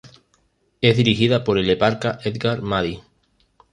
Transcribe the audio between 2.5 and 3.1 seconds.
Madi.